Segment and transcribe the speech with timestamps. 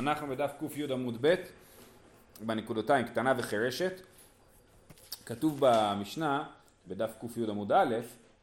[0.00, 1.34] אנחנו בדף קי עמוד ב'
[2.46, 4.00] בנקודותיים קטנה וחירשת.
[5.26, 6.44] כתוב במשנה
[6.88, 7.94] בדף קי עמוד א'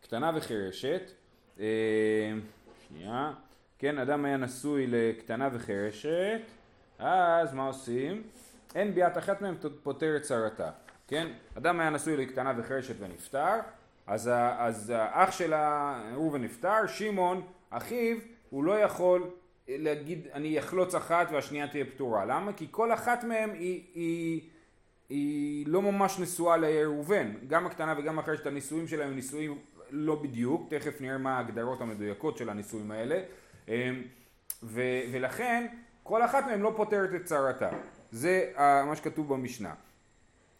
[0.01, 1.01] קטנה וחירשת.
[1.59, 1.65] אה,
[2.87, 3.33] שנייה.
[3.79, 6.41] כן אדם היה נשוי לקטנה וחירשת
[6.99, 8.23] אז מה עושים?
[8.75, 10.69] אין ביאת אחת מהם פותר את צרתה
[11.07, 11.27] כן?
[11.57, 13.55] אדם היה נשוי לקטנה וחירשת ונפטר
[14.07, 18.17] אז, אז האח שלה ראובן נפטר שמעון אחיו
[18.49, 19.29] הוא לא יכול
[19.67, 22.25] להגיד אני אחלוץ אחת והשנייה תהיה פתורה.
[22.25, 22.53] למה?
[22.53, 24.41] כי כל אחת מהן היא, היא,
[25.09, 27.33] היא לא ממש נשואה לראובן.
[27.47, 29.57] גם הקטנה וגם אחרת הנישואים שלהם הם נישואים
[29.89, 33.21] לא בדיוק, תכף נראה מה ההגדרות המדויקות של הנישואים האלה.
[33.67, 33.73] אמ,
[34.63, 34.81] ו,
[35.11, 35.67] ולכן
[36.03, 37.69] כל אחת מהן לא פותרת את צרתה.
[38.11, 39.73] זה מה שכתוב במשנה.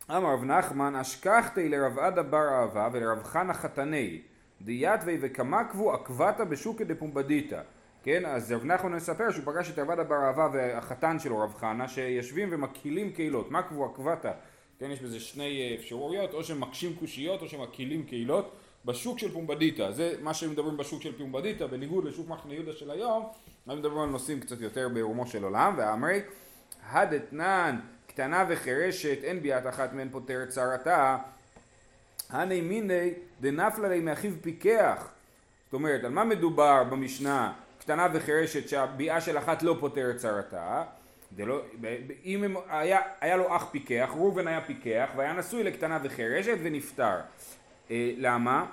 [0.10, 4.22] אמר רב נחמן אשכחתי לרב עדה בר אהבה ולרב חנה חתני
[4.62, 7.62] דיתווי וקמקבו עקבתא בשוקא דפומבדיתא
[8.04, 11.88] כן, אז רב נחמן מספר שהוא פגש את עבדה בר אהבה והחתן שלו רב חנה
[11.88, 14.32] שיושבים ומקהילים קהילות, מה קבוע קבתה?
[14.80, 18.56] כן, יש בזה שני אה, אפשרויות, או שמקשים קושיות או שמקהילים קהילות.
[18.86, 22.92] בשוק של פומבדיטה, זה מה שהם מדברים בשוק של פומבדיטה, בניגוד לשוק מחנה יהודה של
[22.92, 23.26] היום,
[23.68, 26.22] הם מדברים על נושאים קצת יותר בעירומו של עולם, ואמרי,
[26.90, 31.18] הדתנן קטנה וחירשת אין ביאת אחת מהן פותרת צרתה,
[32.30, 35.10] הני מיני דנפלה לי מאחיו פיקח,
[35.66, 37.54] זאת אומרת, על מה מדובר במשנה
[37.88, 40.84] קטנה וחירשת שהביאה של אחת לא פותרת צרתה,
[41.38, 41.62] לא,
[42.26, 47.16] אם הם, היה, היה לו אח פיקח, ראובן היה פיקח והיה נשוי לקטנה וחירשת ונפטר.
[47.92, 48.66] אה, למה?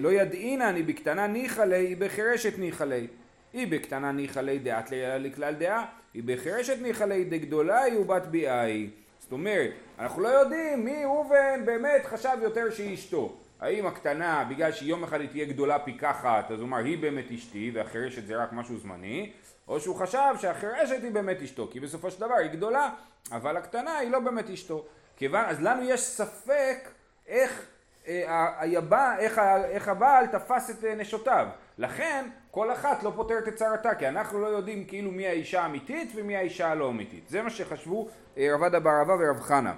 [0.00, 3.06] לא ידעינה אני בקטנה ניחא ליה, היא בחירשת ניחא ליה.
[3.52, 8.60] היא בקטנה ניחא ליה דעת לכלל דעה, היא בחירשת ניחא ליה דגדולה היא ובת ביאה
[8.60, 8.90] היא.
[9.20, 13.36] זאת אומרת, אנחנו לא יודעים מי ראובן באמת חשב יותר שהיא אשתו.
[13.62, 17.30] האם הקטנה, בגלל שיום אחד היא תהיה גדולה פי כחת, אז הוא אמר היא באמת
[17.34, 19.32] אשתי והחירשת זה רק משהו זמני,
[19.68, 22.90] או שהוא חשב שהחירשת היא באמת אשתו, כי בסופו של דבר היא גדולה,
[23.32, 24.84] אבל הקטנה היא לא באמת אשתו.
[25.16, 26.88] כיוון, אז לנו יש ספק
[27.26, 27.66] איך
[28.08, 31.46] אה, היבא, איך, איך הבעל תפס את אה, נשותיו.
[31.78, 36.12] לכן כל אחת לא פותרת את צרתה, כי אנחנו לא יודעים כאילו מי האישה האמיתית
[36.14, 37.28] ומי האישה הלא אמיתית.
[37.28, 39.74] זה מה שחשבו אה, רב עדה בר אבא ורב חנה.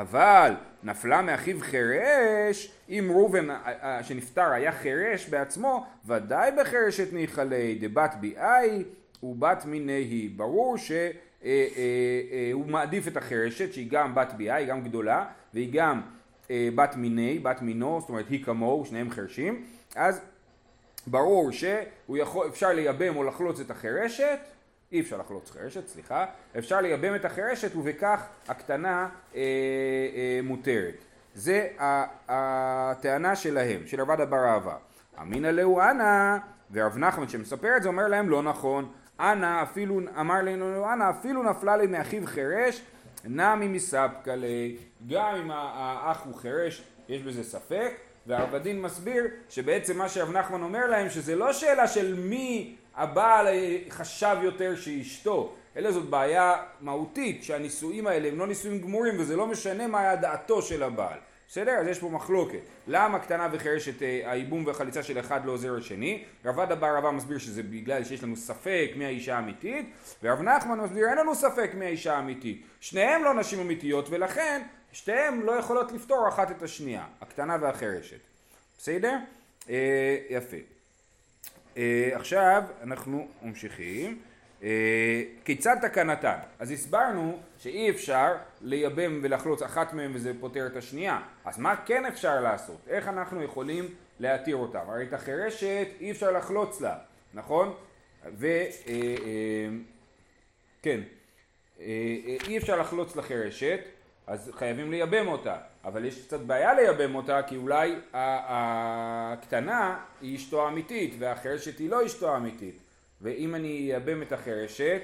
[0.00, 0.52] אבל
[0.82, 8.14] נפלה מאחיו חירש, אם ראובן אה, אה, שנפטר היה חירש בעצמו, ודאי בחרשת ניחלי דבת
[8.20, 8.84] ביאי
[9.22, 10.28] ובת מיני.
[10.36, 11.00] ברור שהוא
[11.44, 15.24] אה, מעדיף את החרשת שהיא גם בת ביאי, היא גם גדולה,
[15.54, 16.00] והיא גם
[16.50, 19.64] בת מיני, בת מינו, זאת אומרת היא כמוהו, שניהם חרשים,
[19.96, 20.20] אז
[21.06, 24.38] ברור שאפשר לייבם או לחלוץ את החרשת
[24.92, 26.26] אי אפשר לחלוץ חרשת, סליחה,
[26.58, 30.94] אפשר לייבם את החרשת ובכך הקטנה אה, אה, מותרת.
[31.34, 31.68] זה
[32.28, 34.76] הטענה שלהם, של עבד אבר אהבה.
[35.20, 36.36] אמינא להו אנא,
[36.72, 41.42] ורב נחמן שמספר את זה אומר להם לא נכון, אנא אפילו, אמר לנו אנא אפילו
[41.42, 42.82] נפלה לי מאחיו חירש,
[43.24, 44.76] נמי מספקא לי,
[45.08, 47.92] גם אם האח הוא חירש יש בזה ספק,
[48.26, 53.46] והרב מסביר שבעצם מה שרב נחמן אומר להם שזה לא שאלה של מי הבעל
[53.90, 59.46] חשב יותר שאשתו, אלא זאת בעיה מהותית שהנישואים האלה הם לא נישואים גמורים וזה לא
[59.46, 61.18] משנה מה היה דעתו של הבעל.
[61.48, 61.72] בסדר?
[61.72, 62.58] אז יש פה מחלוקת.
[62.86, 66.24] למה קטנה וחירשת אה, הייבום והחליצה של אחד לא עוזר לשני?
[66.44, 69.92] רב עדה בר רבא מסביר שזה בגלל שיש לנו ספק מי האישה האמיתית,
[70.22, 72.62] ורב נחמן מסביר אין לנו ספק מי האישה האמיתית.
[72.80, 78.20] שניהם לא נשים אמיתיות ולכן שתיהן לא יכולות לפתור אחת את השנייה, הקטנה והחירשת.
[78.78, 79.16] בסדר?
[79.70, 80.75] אה, יפה.
[81.76, 84.18] אה, עכשיו אנחנו ממשיכים.
[84.62, 86.38] אה, כיצד תקנתן?
[86.58, 91.20] אז הסברנו שאי אפשר לייבם ולחלוץ אחת מהן וזה פותר את השנייה.
[91.44, 92.80] אז מה כן אפשר לעשות?
[92.88, 93.84] איך אנחנו יכולים
[94.20, 94.80] להתיר אותם?
[94.88, 96.98] הרי את החירשת אי אפשר לחלוץ לה,
[97.34, 97.74] נכון?
[98.26, 98.46] ו...
[98.86, 99.68] אה,
[100.82, 101.00] כן.
[102.48, 103.80] אי אפשר לחלוץ לחירשת,
[104.26, 105.56] אז חייבים לייבם אותה.
[105.86, 112.06] אבל יש קצת בעיה לייבם אותה כי אולי הקטנה היא אשתו האמיתית והחרשת היא לא
[112.06, 112.78] אשתו האמיתית.
[113.20, 115.02] ואם אני אייבם את החרשת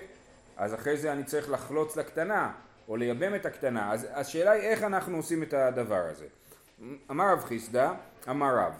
[0.57, 2.53] אז אחרי זה אני צריך לחלוץ לקטנה
[2.89, 3.93] או לייבם את הקטנה.
[3.93, 6.27] אז השאלה היא איך אנחנו עושים את הדבר הזה.
[7.11, 7.93] אמר רב חיסדא
[8.31, 8.73] אמר רב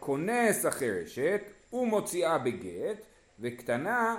[0.00, 1.40] כונס החרשת
[1.72, 2.96] ומוציאה בגט
[3.40, 4.16] וקטנה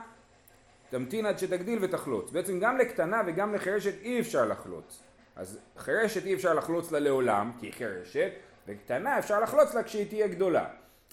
[0.89, 2.31] תמתין עד שתגדיל ותחלוץ.
[2.31, 5.06] בעצם גם לקטנה וגם לחרשת אי אפשר לחלוץ
[5.37, 8.31] אז חירשת אי אפשר לחלוץ לה לעולם, כי היא חירשת,
[8.67, 10.65] וקטנה אפשר לחלוץ לה כשהיא תהיה גדולה.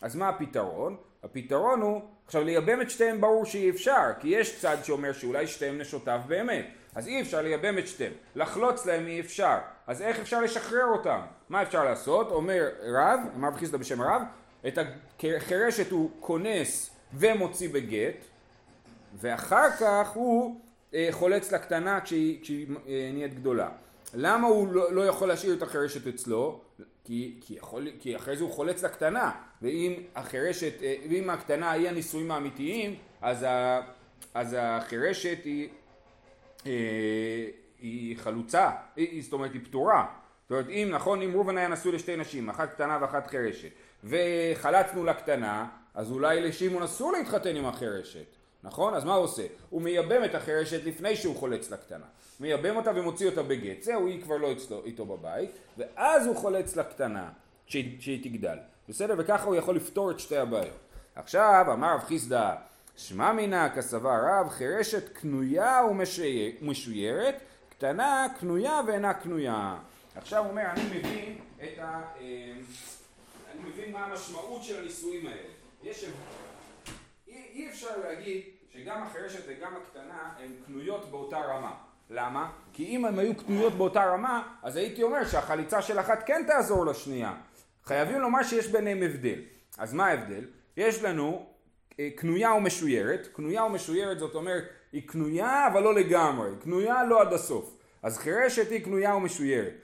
[0.02, 0.96] אז מה הפתרון?
[1.22, 5.78] הפתרון הוא, עכשיו לייבם את שתיהם ברור שאי אפשר, כי יש צד שאומר שאולי שתיהם
[5.78, 10.40] נשותיו באמת, אז אי אפשר לייבם את שתיהם, לחלוץ להם אי אפשר, אז איך אפשר
[10.40, 11.20] לשחרר אותם?
[11.48, 12.30] מה אפשר לעשות?
[12.30, 14.22] אומר רב, אמר בחיסדא בשם רב,
[14.66, 14.78] את
[15.36, 18.24] החירשת הוא כונס ומוציא בגט,
[19.20, 20.60] ואחר כך הוא
[20.94, 23.68] אה, חולץ לקטנה כשהיא, כשהיא אה, נהיית גדולה.
[24.14, 26.60] למה הוא לא, לא יכול להשאיר את החירשת אצלו?
[27.04, 29.30] כי, כי, יכול, כי אחרי זה הוא חולץ לקטנה,
[29.62, 33.80] ואם החירשת, אה, ואם הקטנה היא הנישואים האמיתיים, אז, ה,
[34.34, 35.68] אז החירשת היא,
[36.66, 36.72] אה,
[37.78, 40.06] היא חלוצה, היא, זאת אומרת היא פתורה.
[40.42, 43.70] זאת אומרת אם נכון, אם ראובן היה נשוי לשתי נשים, אחת קטנה ואחת חירשת,
[44.04, 48.26] וחלצנו לקטנה, אז אולי לשמעון אסור להתחתן עם החירשת.
[48.64, 48.94] נכון?
[48.94, 49.46] אז מה הוא עושה?
[49.70, 52.06] הוא מייבם את החירשת לפני שהוא חולץ לקטנה.
[52.40, 53.82] מייבם אותה ומוציא אותה בגט.
[53.82, 57.30] זהו, היא כבר לא אצלו, איתו בבית, ואז הוא חולץ לקטנה,
[57.66, 58.58] שהיא, שהיא תגדל.
[58.88, 59.14] בסדר?
[59.18, 60.76] וככה הוא יכול לפתור את שתי הבעיות.
[61.14, 62.54] עכשיו, אמר רב חיסדא,
[62.96, 65.80] שמע מינא כסבה רב, חירשת קנויה
[66.60, 67.34] ומשוירת,
[67.68, 69.76] קטנה קנויה ואינה קנויה.
[70.16, 72.02] עכשיו הוא אומר, אני מבין את ה...
[72.20, 72.52] אה,
[73.52, 75.48] אני מבין מה המשמעות של הנישואים האלה.
[75.82, 76.04] יש...
[76.04, 76.08] אי,
[77.54, 78.42] אי אפשר להגיד
[78.72, 81.74] שגם החירשת וגם הקטנה הן קנויות באותה רמה.
[82.10, 82.50] למה?
[82.72, 86.86] כי אם הן היו קנויות באותה רמה, אז הייתי אומר שהחליצה של אחת כן תעזור
[86.86, 87.34] לשנייה.
[87.84, 89.40] חייבים לומר שיש ביניהם הבדל.
[89.78, 90.44] אז מה ההבדל?
[90.76, 91.46] יש לנו
[92.00, 93.28] אה, קנויה ומשוירת.
[93.32, 96.50] קנויה ומשוירת זאת אומרת, היא קנויה אבל לא לגמרי.
[96.62, 97.76] קנויה לא עד הסוף.
[98.02, 99.74] אז חירשת היא קנויה ומשוירת.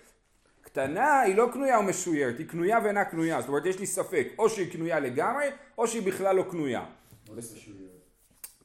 [0.62, 3.40] קטנה היא לא קנויה ומשוירת, היא קנויה ואינה קנויה.
[3.40, 5.46] זאת אומרת, יש לי ספק, או שהיא קנויה לגמרי,
[5.78, 6.84] או שהיא בכלל לא קנויה.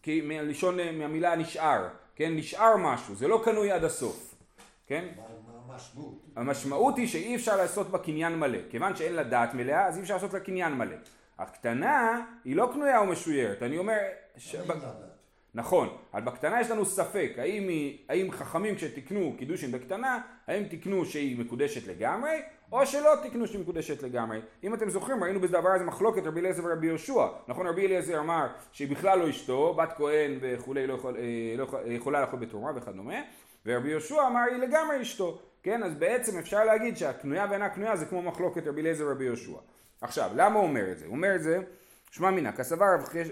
[0.01, 2.35] כי מלשון, מהמילה נשאר, כן?
[2.35, 4.35] נשאר משהו, זה לא קנוי עד הסוף,
[4.87, 5.07] כן?
[5.69, 6.21] המשמעות?
[6.35, 8.59] המשמעות היא שאי אפשר לעשות בה קניין מלא.
[8.69, 10.95] כיוון שאין לה דעת מלאה, אז אי אפשר לעשות לה קניין מלא.
[11.39, 13.97] הקטנה היא לא קנויה ומשוירת, אני אומר...
[14.37, 14.55] ש...
[15.55, 21.05] נכון, אבל בקטנה יש לנו ספק, האם, היא, האם חכמים כשתיקנו קידושין בקטנה, האם תיקנו
[21.05, 22.41] שהיא מקודשת לגמרי,
[22.71, 24.39] או שלא תיקנו שהיא מקודשת לגמרי.
[24.63, 27.27] אם אתם זוכרים, ראינו בדבר הזה מחלוקת רבי אליעזר ורבי יהושע.
[27.47, 31.67] נכון, רבי אליעזר אמר שהיא בכלל לא אשתו, בת כהן וכולי, לא, יכול, אה, לא
[31.85, 33.21] יכולה לאכול בתרומה וכדומה,
[33.65, 35.39] ורבי יהושע אמר היא לגמרי אשתו.
[35.63, 39.57] כן, אז בעצם אפשר להגיד שהקנויה ואינה קנויה זה כמו מחלוקת רבי אליעזר ורבי יהושע.
[40.01, 41.05] עכשיו, למה הוא אומר את זה?
[41.05, 41.59] הוא אומר את זה,
[42.11, 42.85] שמע מינא, כסבר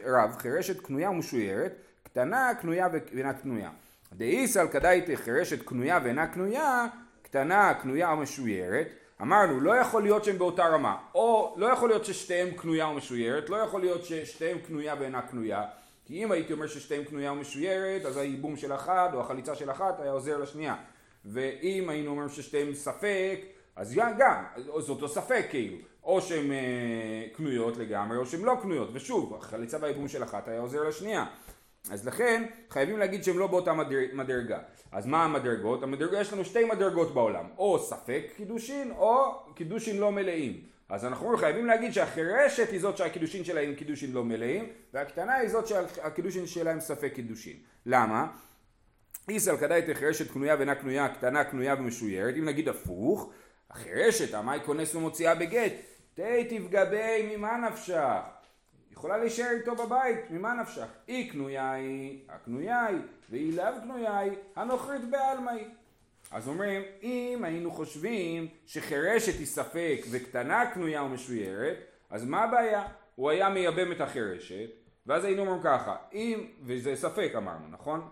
[0.05, 1.73] רב חירשת קנויה ומשוירת
[2.13, 3.69] קטנה קנויה ואינה קנויה.
[4.13, 6.85] דאיסל כדאיתי חירשת קנויה ואינה קנויה,
[7.21, 8.87] קטנה קנויה ומשוירת.
[9.21, 10.97] אמרנו, לא יכול להיות שהם באותה רמה.
[11.15, 15.63] או לא יכול להיות ששתיהם קנויה ומשוירת, לא יכול להיות ששתיהם קנויה ואינה קנויה.
[16.05, 19.99] כי אם הייתי אומר ששתיהם קנויה ומשוירת, אז הייבום של אחת או החליצה של אחת
[19.99, 20.75] היה עוזר לשנייה.
[21.25, 23.39] ואם היינו אומרים ששתיהם ספק,
[23.75, 24.43] אז גם,
[24.79, 25.77] זה אותו ספק כאילו.
[26.03, 28.89] או שהן אה, קנויות לגמרי או שהן לא קנויות.
[28.93, 31.25] ושוב, החליצה והייבום של אחת היה עוזר לשנייה.
[31.91, 33.73] אז לכן חייבים להגיד שהם לא באותה
[34.13, 34.59] מדרגה.
[34.91, 35.83] אז מה המדרגות?
[35.83, 40.61] המדרגה, יש לנו שתי מדרגות בעולם, או ספק קידושין או קידושין לא מלאים.
[40.89, 45.49] אז אנחנו חייבים להגיד שהחירשת היא זאת שהקידושין שלה הם קידושין לא מלאים, והקטנה היא
[45.49, 47.57] זאת שהקידושין שלה הם ספק קידושין.
[47.85, 48.27] למה?
[49.29, 53.31] אי סלקא דעתך חירשת קנויה ואינה קנויה, קטנה קנויה ומשוירת, אם נגיד הפוך,
[53.71, 55.73] החירשת, אמאי כונס ומוציא בגט,
[56.13, 58.42] תהי תפגע בי ממה נפשך.
[59.03, 60.87] יכולה להישאר איתו בבית, ממה נפשך?
[61.07, 62.97] היא קנויה היא, הקנויה היא,
[63.29, 65.65] והיא לאו קנויה היא, הנוכרית בעלמא היא.
[66.31, 71.77] אז אומרים, אם היינו חושבים שחירשת היא ספק וקטנה קנויה ומשוירת,
[72.09, 72.83] אז מה הבעיה?
[73.15, 74.69] הוא היה מייבם את החירשת,
[75.07, 78.09] ואז היינו אומרים ככה, אם, וזה ספק אמרנו, נכון?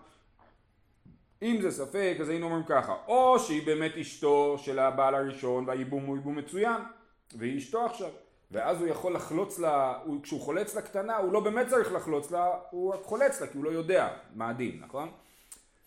[1.42, 6.04] אם זה ספק, אז היינו אומרים ככה, או שהיא באמת אשתו של הבעל הראשון והייבום
[6.04, 6.80] הוא ייבום מצוין,
[7.34, 8.10] והיא אשתו עכשיו.
[8.52, 12.30] ואז הוא יכול לחלוץ לה, הוא, כשהוא חולץ לה קטנה, הוא לא באמת צריך לחלוץ
[12.30, 15.10] לה, הוא רק חולץ לה כי הוא לא יודע מה הדין, נכון?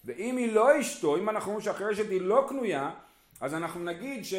[0.06, 2.92] ואם היא לא אשתו, אם אנחנו אומרים שהחירשת היא לא קנויה,
[3.42, 4.34] אז אנחנו נגיד ש...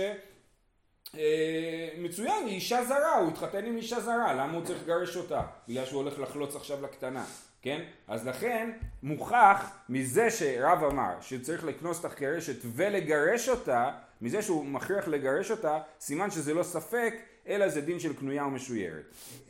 [1.15, 5.43] אה, מצוין, היא אישה זרה, הוא התחתן עם אישה זרה, למה הוא צריך לגרש אותה?
[5.69, 7.25] בגלל שהוא הולך לחלוץ עכשיו לקטנה,
[7.67, 7.83] כן?
[8.09, 8.71] אז לכן
[9.03, 15.79] מוכח מזה שרב אמר שצריך לקנוס את החירשת ולגרש אותה, מזה שהוא מכריח לגרש אותה,
[16.01, 17.15] סימן שזה לא ספק
[17.47, 19.05] אלא זה דין של קנויה ומשוירת.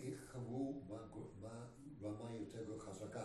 [0.07, 0.83] איך קבעו
[2.01, 3.25] במה יותר חזקה?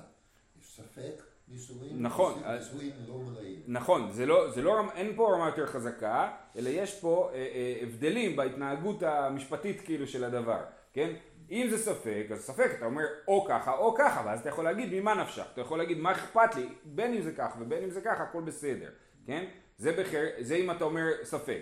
[0.62, 2.04] ספק נישואים?
[2.04, 2.42] נכון.
[2.58, 3.60] נישואים לא מלאים.
[3.68, 7.80] נכון, זה לא, זה לא, אין פה רמה יותר חזקה, אלא יש פה אה, אה,
[7.82, 10.60] הבדלים בהתנהגות המשפטית כאילו של הדבר,
[10.94, 11.14] כן?
[11.52, 14.90] אם זה ספק, אז ספק, אתה אומר או ככה או ככה, ואז אתה יכול להגיד
[14.94, 18.02] ממה נפשך, אתה יכול להגיד מה אכפת לי, בין אם זה כך ובין אם זה
[18.02, 18.90] ככה, הכל בסדר,
[19.26, 19.46] כן?
[19.78, 21.62] זה, בחר, זה אם אתה אומר ספק,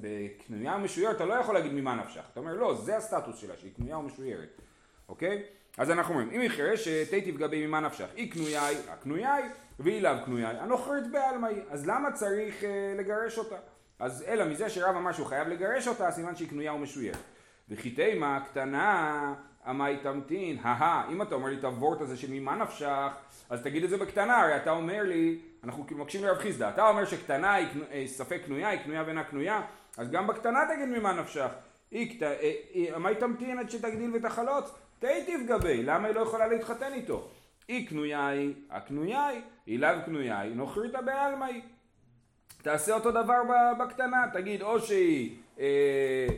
[0.00, 3.72] בקנויה משוירת אתה לא יכול להגיד ממה נפשך, אתה אומר לא, זה הסטטוס שלה, שהיא
[3.76, 4.60] קנויה ומשוירת,
[5.08, 5.42] אוקיי?
[5.78, 9.50] אז אנחנו אומרים, אם היא חירשת, תהי תפגע בי ממה נפשך, היא קנויה הקנויה היא,
[9.78, 13.56] והיא לאו קנויה הנוכרית בעלמא היא, אז למה צריך אה, לגרש אותה?
[13.98, 17.18] אז אלא מזה שרב אמר שהוא חייב לגרש אותה, סימן שהיא קנויה ומשוירת.
[17.70, 19.34] וכי תימה קטנה
[19.70, 23.12] אמי תמתין, הא אם אתה אומר לי את הוורט הזה של ממה נפשך,
[23.50, 26.88] אז תגיד את זה בקטנה, הרי אתה אומר לי, אנחנו כאילו מקשיבים לרב חיסדא, אתה
[26.88, 29.62] אומר שקטנה היא אה, ספק קנויה, היא קנויה ואינה קנויה,
[29.96, 31.48] אז גם בקטנה תגיד ממה נפשך.
[32.96, 37.28] אמי תמתין עד שתגדיל ותחלוץ, תהיטיב גבי, למה היא לא יכולה להתחתן איתו?
[37.68, 41.62] אי קנויה היא, הקנויה היא, היא לאו קנויה היא, נוכריתא בעלמא היא.
[42.62, 43.40] תעשה אותו דבר
[43.78, 45.38] בקטנה, תגיד או שהיא, אה,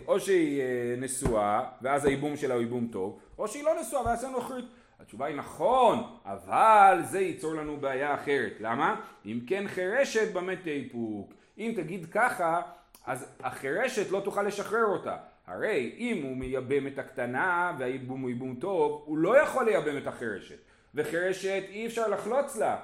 [0.07, 4.25] או שהיא אה, נשואה, ואז הייבום שלה הוא ייבום טוב, או שהיא לא נשואה ואז
[4.25, 4.65] היא נוכרית.
[5.01, 8.53] התשובה היא נכון, אבל זה ייצור לנו בעיה אחרת.
[8.61, 9.01] למה?
[9.27, 11.33] אם כן חירשת במה תאיפוק.
[11.59, 12.63] אם תגיד ככה,
[13.07, 15.17] אז החירשת לא תוכל לשחרר אותה.
[15.47, 20.07] הרי אם הוא מייבם את הקטנה והייבום הוא ייבום טוב, הוא לא יכול לייבם את
[20.07, 20.59] החירשת.
[20.95, 22.77] וחירשת אי אפשר לחלוץ לה,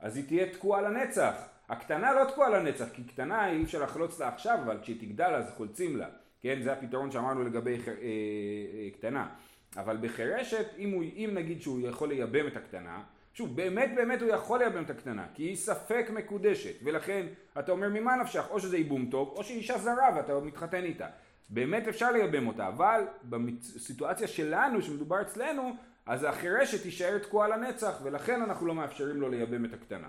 [0.00, 1.32] אז היא תהיה תקועה לנצח.
[1.70, 5.50] הקטנה לא תקועה לנצח, כי קטנה אי אפשר לחלוץ לה עכשיו, אבל כשהיא תגדל אז
[5.56, 6.06] חולצים לה.
[6.40, 9.28] כן, זה הפתרון שאמרנו לגבי אה, אה, קטנה.
[9.76, 13.02] אבל בחירשת, אם, הוא, אם נגיד שהוא יכול לייבם את הקטנה,
[13.34, 17.26] שוב, באמת באמת הוא יכול לייבם את הקטנה, כי היא ספק מקודשת, ולכן
[17.58, 21.06] אתה אומר ממה נפשך, או שזה ייבום טוב, או שהיא אישה זרה ואתה מתחתן איתה.
[21.48, 25.72] באמת אפשר לייבם אותה, אבל בסיטואציה שלנו, שמדובר אצלנו,
[26.06, 30.08] אז החירשת תישאר תקועה לנצח, ולכן אנחנו לא מאפשרים לו לייבם את הקטנה.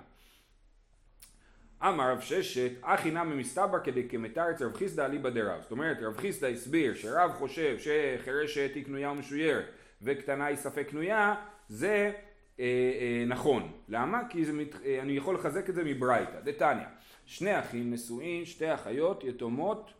[1.83, 5.61] אמר רב ששת, הכי נמי מסתברא כדקמתרץ רב חיסדא אליבא דרב.
[5.61, 9.65] זאת אומרת, רב חיסדא הסביר שרב חושב שחירשת היא קנויה ומשוירת
[10.01, 11.35] וקטנה היא ספק קנויה,
[11.69, 12.11] זה
[12.59, 13.71] אה, אה, נכון.
[13.89, 14.21] למה?
[14.29, 16.39] כי זה מת, אה, אני יכול לחזק את זה מברייתא.
[16.43, 16.85] דתניא,
[17.25, 19.93] שני אחים נשואים, שתי אחיות יתומות,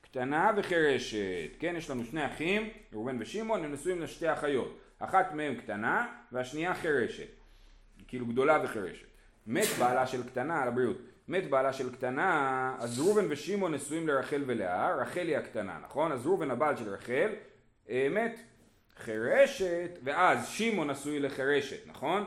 [0.00, 1.50] קטנה וחירשת.
[1.58, 4.78] כן, יש לנו שני אחים, ראובן ושמעון, הם נשואים לשתי אחיות.
[4.98, 7.28] אחת מהן קטנה והשנייה חירשת.
[8.08, 9.06] כאילו גדולה וחירשת.
[9.46, 10.96] מת בעלה של קטנה, על הבריאות.
[11.28, 16.12] מת בעלה של קטנה, אז ראובן ושמעון נשואים לרחל ולאה, רחל היא הקטנה, נכון?
[16.12, 17.28] אז ראובן הבעל של רחל
[17.90, 18.40] אה, מת.
[18.98, 22.24] חירשת, ואז שמעון נשוי לחירשת, נכון?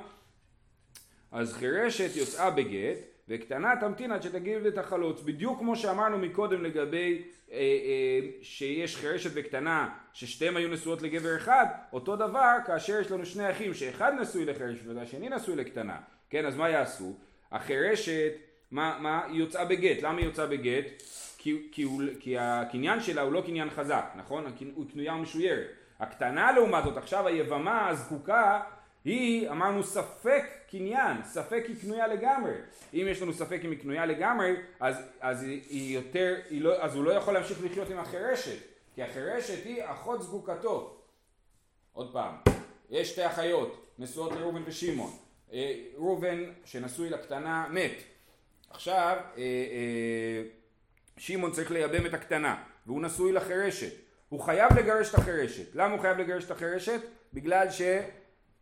[1.31, 5.21] אז חירשת יוצאה בגט, וקטנה תמתין עד שתגיב את החלוץ.
[5.21, 11.65] בדיוק כמו שאמרנו מקודם לגבי אה, אה, שיש חירשת וקטנה, ששתיהם היו נשואות לגבר אחד,
[11.93, 15.97] אותו דבר כאשר יש לנו שני אחים, שאחד נשוי לחירשת והשני נשוי לקטנה.
[16.29, 17.17] כן, אז מה יעשו?
[17.51, 18.31] החירשת
[18.71, 20.01] מה, מה, היא יוצאה בגט.
[20.01, 20.85] למה היא יוצאה בגט?
[21.37, 21.87] כי, כי,
[22.19, 24.45] כי הקניין שלה הוא לא קניין חזק, נכון?
[24.75, 25.67] הוא קנויה ומשוירת.
[25.99, 28.61] הקטנה לעומת זאת, עכשיו היבמה הזקוקה,
[29.05, 32.51] היא, אמרנו, ספק קניין, ספק היא קנויה לגמרי.
[32.93, 36.95] אם יש לנו ספק אם היא קנויה לגמרי, אז, אז היא יותר, היא לא, אז
[36.95, 38.57] הוא לא יכול להמשיך לחיות עם החירשת,
[38.95, 40.97] כי החירשת היא אחות זקוקתו.
[41.93, 42.35] עוד פעם,
[42.89, 45.11] יש שתי אחיות, נשואות לראובן ושמעון.
[45.53, 48.03] אה, ראובן, שנשוי לקטנה, מת.
[48.69, 50.43] עכשיו אה, אה,
[51.17, 53.93] שמעון צריך לייבם את הקטנה והוא נשוי לחירשת
[54.29, 57.01] הוא חייב לגרש את החירשת למה הוא חייב לגרש את החירשת?
[57.33, 57.67] בגלל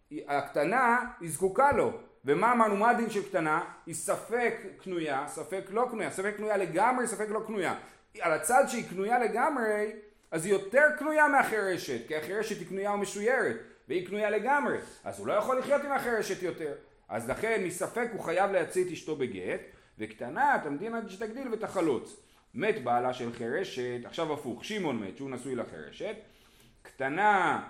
[0.10, 1.92] שהקטנה היא זקוקה לו.
[2.26, 2.76] ומה אמרנו?
[2.76, 3.62] מה הדין של קטנה?
[3.86, 6.12] היא ספק קנויה ספק לא קנויה.
[6.12, 7.76] ספק קנויה לגמרי ספק לא קנויה.
[8.20, 9.92] על הצד שהיא קנויה לגמרי
[10.32, 13.56] אז היא יותר קנויה מהחירשת כי החירשת היא קנויה ומשוירת
[13.88, 14.78] והיא קנויה לגמרי.
[15.04, 16.74] אז הוא לא יכול לחיות עם החירשת יותר.
[17.10, 19.60] אז לכן מספק הוא חייב להציא את אשתו בגט
[19.98, 22.16] וקטנה תמתין עד שתגדיל ותחלוץ.
[22.54, 26.16] מת בעלה של חירשת, עכשיו הפוך, שמעון מת שהוא נשוי לחירשת,
[26.82, 27.64] קטנה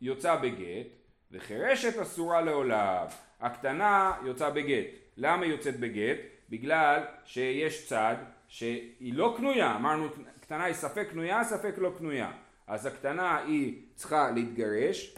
[0.00, 0.86] יוצא בגט
[1.30, 3.06] וחירשת אסורה לעולם.
[3.40, 4.86] הקטנה יוצא בגט.
[5.16, 6.18] למה היא יוצאת בגט?
[6.50, 8.16] בגלל שיש צד
[8.48, 10.08] שהיא לא קנויה, אמרנו
[10.40, 12.32] קטנה היא ספק קנויה, ספק לא קנויה.
[12.66, 15.14] אז הקטנה היא צריכה להתגרש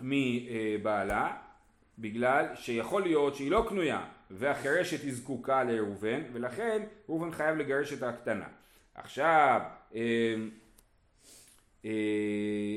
[0.00, 1.36] מבעלה
[1.98, 8.02] בגלל שיכול להיות שהיא לא קנויה והחירשת היא זקוקה לראובן ולכן ראובן חייב לגרש את
[8.02, 8.46] הקטנה.
[8.94, 9.60] עכשיו
[9.94, 10.34] אה,
[11.84, 11.90] אה,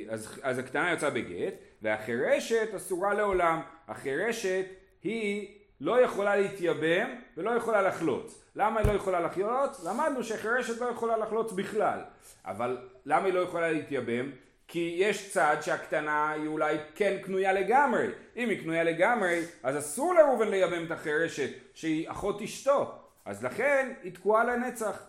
[0.10, 3.62] אז, אז הקטנה יוצאה בגט והחירשת אסורה לעולם.
[3.88, 4.66] החירשת
[5.04, 8.44] היא לא יכולה להתייבם ולא יכולה לחלוץ.
[8.56, 9.84] למה היא לא יכולה לחלוץ?
[9.84, 12.00] למדנו שחירשת לא יכולה לחלוץ בכלל.
[12.46, 14.32] אבל למה היא לא יכולה להתייבם?
[14.72, 18.08] כי יש צד שהקטנה היא אולי כן קנויה לגמרי.
[18.36, 22.96] אם היא קנויה לגמרי, אז אסור לראובן לייבם את החרשת שהיא אחות אשתו.
[23.26, 25.08] אז לכן היא תקועה לנצח.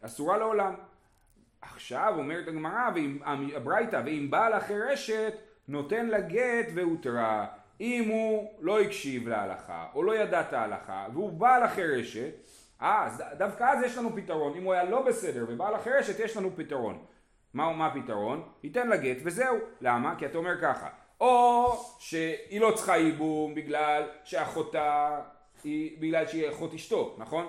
[0.00, 0.74] אסורה לעולם.
[1.62, 2.90] עכשיו אומרת הגמרא
[3.56, 5.34] הברייתא, ואם בעל החרשת
[5.68, 7.46] נותן לה גט והותרה.
[7.80, 12.30] אם הוא לא הקשיב להלכה, או לא ידע את ההלכה, והוא בעל החרשת,
[12.80, 14.56] אז דווקא אז יש לנו פתרון.
[14.56, 17.04] אם הוא היה לא בסדר ובעל החרשת, יש לנו פתרון.
[17.54, 18.42] מה, מה הפתרון?
[18.62, 19.56] ייתן לה גט וזהו.
[19.80, 20.14] למה?
[20.18, 20.88] כי אתה אומר ככה,
[21.20, 21.66] או
[21.98, 25.20] שהיא לא צריכה ייבום בגלל שאחותה
[25.64, 27.48] היא, בגלל שהיא אחות אשתו, נכון?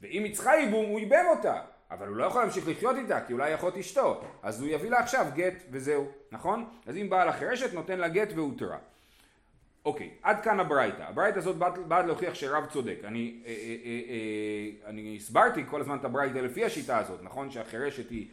[0.00, 1.60] ואם היא צריכה ייבום הוא ייבם אותה.
[1.90, 4.98] אבל הוא לא יכול להמשיך לחיות איתה, כי אולי אחות אשתו, אז הוא יביא לה
[4.98, 6.64] עכשיו גט וזהו, נכון?
[6.86, 8.78] אז אם בעל החירשת נותן לה גט והותרה.
[9.84, 11.02] אוקיי, עד כאן הברייתא.
[11.02, 11.56] הברייתא הזאת
[11.88, 12.98] באה להוכיח שרב צודק.
[13.04, 17.50] אני, אה, אה, אה, אה, אני הסברתי כל הזמן את הברייתא לפי השיטה הזאת, נכון?
[17.50, 18.26] שהחירשת היא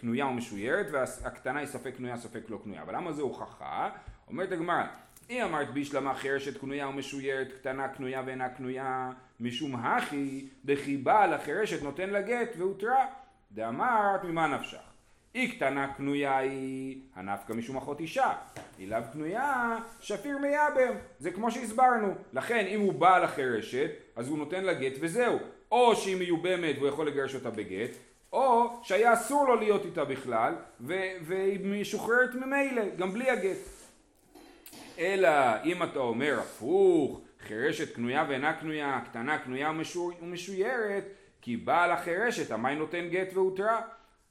[0.00, 2.82] קנויה ומשוירת והקטנה היא ספק קנויה ספק לא קנויה.
[2.82, 3.90] אבל למה זה הוכחה?
[4.28, 4.84] אומרת הגמרא,
[5.30, 12.10] אם אמרת בישלמה חירשת קנויה ומשוירת, קטנה קנויה ואינה קנויה, משום הכי, בחיבה לחירשת נותן
[12.10, 13.06] לה גט והותרה.
[13.52, 14.92] דאמרת ממה נפשך?
[15.34, 18.32] היא קטנה קנויה היא הנפקא משום אחות אישה,
[18.78, 24.38] היא לאו קנויה שפיר מייבם, זה כמו שהסברנו, לכן אם הוא בעל החירשת אז הוא
[24.38, 25.38] נותן לה גט וזהו,
[25.70, 27.90] או שהיא מיובמת והוא יכול לגרש אותה בגט,
[28.32, 33.58] או שהיה אסור לו להיות איתה בכלל והיא משוחררת ממילא, גם בלי הגט.
[34.98, 35.28] אלא
[35.64, 39.72] אם אתה אומר הפוך, חירשת קנויה ואינה קנויה, קטנה קנויה
[40.22, 41.04] ומשוירת,
[41.42, 43.80] כי בעל החירשת, המי נותן גט והותרה.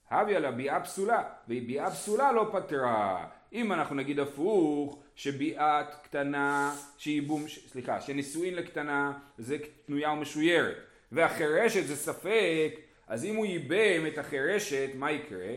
[0.10, 3.26] הביא לה ביאה פסולה, והיא ביאה פסולה לא פתרה.
[3.54, 10.76] אם אנחנו נגיד הפוך, שביאת קטנה, שייבום, סליחה, שנישואין לקטנה זה קנויה ומשוירת,
[11.12, 12.76] והחירשת זה ספק,
[13.12, 15.56] אז אם הוא ייבם את החירשת, מה יקרה?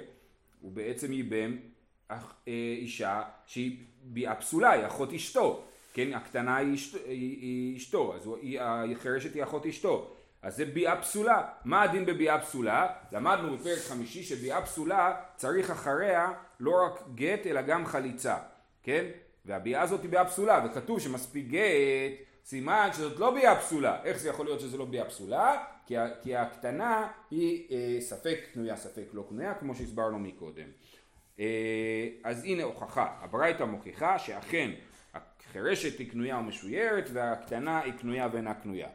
[0.61, 1.57] הוא בעצם ייבם
[2.11, 2.17] אה,
[2.79, 8.29] אישה שהיא ביאה פסולה, היא אחות אשתו, כן, הקטנה היא, אשת, היא, היא אשתו, אז
[8.43, 11.43] היא, החירשת היא אחות אשתו, אז זה ביאה פסולה.
[11.65, 12.87] מה הדין בביאה פסולה?
[13.13, 18.37] למדנו בפרק חמישי שביאה פסולה צריך אחריה לא רק גט אלא גם חליצה,
[18.83, 19.05] כן?
[19.45, 22.13] והביאה הזאת היא ביאה פסולה, וכתוב שמספיק גט,
[22.45, 24.03] סימן שזאת לא ביאה פסולה.
[24.05, 25.65] איך זה יכול להיות שזה לא ביאה פסולה?
[25.87, 30.67] כי, הקטנה היא אה, ספק קנויה, ספק לא קנויה, כמו שהסברנו מקודם.
[31.39, 34.71] אה, אז הנה הוכחה, הברייתא מוכיחה שאכן
[35.15, 38.89] החירשת היא קנויה ומשוירת והקטנה היא קנויה ואינה קנויה.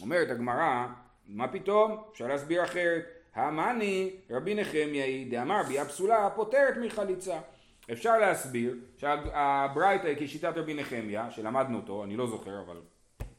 [0.00, 0.86] אומרת הגמרא,
[1.26, 2.02] מה פתאום?
[2.12, 3.04] אפשר להסביר אחרת.
[3.34, 7.38] המאני רבי נחמיה היא דאמר ביאה פסולה פותרת מחליצה.
[7.92, 12.76] אפשר להסביר שהברייתא היא כשיטת רבי נחמיה, שלמדנו אותו, אני לא זוכר אבל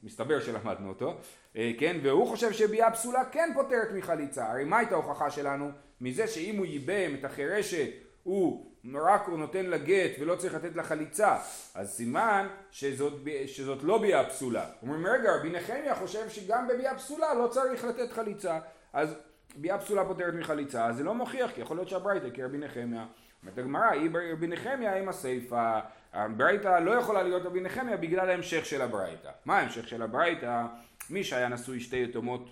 [0.04, 1.18] מסתבר שלמדנו אותו,
[1.56, 4.52] אה, כן, והוא חושב שביאה פסולה כן פותרת מחליצה.
[4.52, 5.72] הרי מה הייתה ההוכחה שלנו?
[6.02, 7.90] מזה שאם הוא ייבם את החירשת
[8.24, 11.38] הוא רק הוא נותן לה גט ולא צריך לתת לה חליצה,
[11.76, 13.14] אז סימן שזאת,
[13.48, 14.66] שזאת לא ביאה פסולה.
[14.82, 18.60] אומרים רגע, רבי נחמיה חושב שגם בביאה פסולה לא צריך לתת חליצה,
[18.94, 19.16] אז
[19.56, 23.06] ביאה פסולה פותרת מחליצה, אז זה לא מוכיח, כי יכול להיות שהברייתא כרבי נחמיה.
[23.42, 25.80] אומרת הגמרא, היא רבי נחמיה עם הסיפא,
[26.14, 29.32] הברייתא לא יכולה להיות רבי נחמיה בגלל ההמשך של הברייתא.
[29.46, 30.66] מה ההמשך של הברייתא?
[31.10, 32.50] מי שהיה נשוי שתי יתומות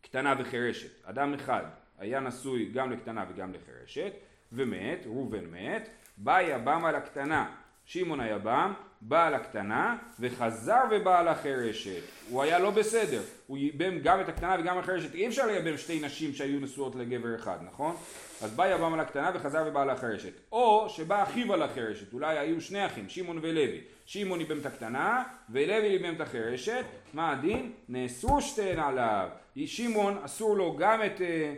[0.00, 1.62] קטנה וחירשת, אדם אחד
[1.98, 4.12] היה נשוי גם לקטנה וגם לחירשת,
[4.52, 11.28] ומת, ראובן מת, בא יבם על הקטנה, שמעון היבם, בא על הקטנה וחזר ובא על
[11.28, 12.02] החירשת.
[12.28, 15.14] הוא היה לא בסדר, הוא ייבם גם את הקטנה וגם החירשת.
[15.14, 17.96] אי אפשר לייבם שתי נשים שהיו נשואות לגבר אחד, נכון?
[18.42, 20.32] אז בא יבם על הקטנה וחזר ובא על החירשת.
[20.52, 23.80] או שבא אחיו על החירשת, אולי היו שני אחים, שמעון ולוי.
[24.06, 26.84] שמעון ייבם את הקטנה ולוי ייבם את החירשת.
[27.12, 27.72] מה הדין?
[27.88, 29.28] נאסרו שתיהן עליו.
[29.66, 31.20] שמעון אסור לו גם את...
[31.20, 31.54] אה,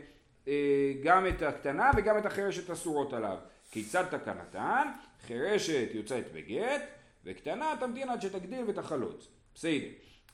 [0.49, 3.37] אה, גם את הקטנה וגם את החרשת אסורות עליו.
[3.71, 4.89] כיצד תקנתן?
[5.29, 6.83] חרשת יוצאת בגט,
[7.25, 9.29] וקטנה תמתין עד שתגדיל ותחלוץ.
[9.55, 9.87] בסדר.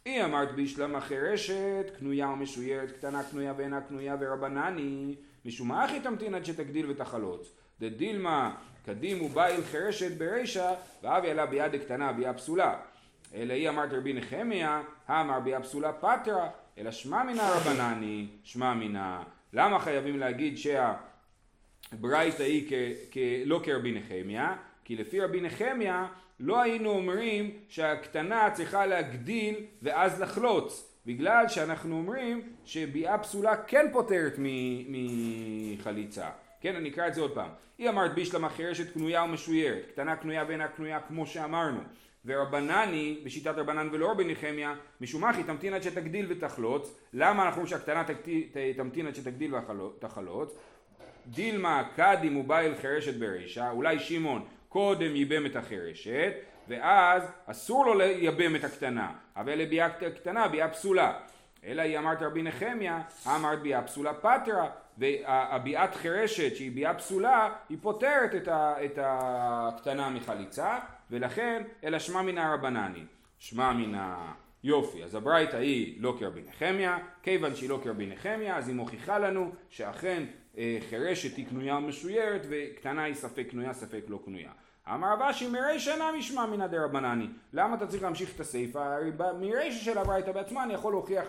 [0.04, 6.34] היא אמרת בישלמה חרשת, קנויה ומשוירת, קטנה קנויה ואינה קנויה ורבנני, משום מה אחי תמתין
[6.34, 7.52] עד שתגדיל ותחלוץ.
[7.80, 12.78] דדילמה קדים ובאיל חרשת ברישה, ואבי עלה ביד קטנה ביאה פסולה.
[13.34, 19.22] אלא היא אמרת רבי נחמיה, האמר ביאה פסולה פטרה, אלא שמע מנה רבנני, שמע מנה
[19.52, 20.54] למה חייבים להגיד
[21.92, 22.72] שהברייתא היא כ,
[23.10, 24.56] כ, לא כרבי נחמיה?
[24.84, 26.06] כי לפי רבי נחמיה
[26.40, 34.34] לא היינו אומרים שהקטנה צריכה להגדיל ואז לחלוץ בגלל שאנחנו אומרים שביאה פסולה כן פותרת
[34.88, 36.28] מחליצה
[36.60, 40.44] כן אני אקרא את זה עוד פעם היא אמרת בישלמה חירשת קנויה ומשוירת קטנה קנויה
[40.48, 41.80] ואינה קנויה כמו שאמרנו
[42.26, 46.94] ורבנני, בשיטת רבנן ולא רבי נחמיה, משום תמתין עד שתגדיל ותחלוץ.
[47.12, 48.04] למה אנחנו אומרים שהקטנה
[48.76, 50.54] תמתין עד שתגדיל ותחלוץ?
[51.26, 54.44] דילמה קדים ובא אל חרשת ברישה, אולי שמעון
[54.76, 56.32] קודם ייבם את החרשת,
[56.68, 61.18] ואז אסור לו לייבם את הקטנה, אבל לביאה קטנה ביאה פסולה.
[61.64, 67.78] אלא היא אמרת רבי נחמיה, אמרת ביאה פסולה פטרה, והביאת חרשת שהיא ביאה פסולה, היא
[67.80, 68.48] פותרת
[68.84, 70.78] את הקטנה מחליצה,
[71.10, 73.04] ולכן אלא שמע מן הרבנני.
[73.38, 74.32] שמע ה...
[74.64, 79.18] יופי, אז הברייתא היא לא כרבי נחמיה, כיוון שהיא לא כרבי נחמיה, אז היא מוכיחה
[79.18, 80.22] לנו שאכן
[80.58, 84.50] אה, חירשת היא קנויה ומשוירת וקטנה היא ספק קנויה, ספק לא קנויה.
[84.94, 87.26] אמר רבשי מרישא אינה משמע מינא דרבנני.
[87.52, 88.78] למה אתה צריך להמשיך את הסיפא?
[88.78, 91.24] הרי מרישא של הברייתא בעצמה אני יכול להוכיח